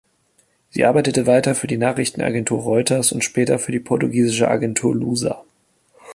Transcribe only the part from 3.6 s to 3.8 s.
die